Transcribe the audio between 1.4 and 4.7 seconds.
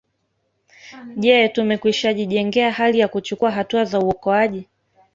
tumekwishajijengea hali ya kuchukua hatua za uokoaji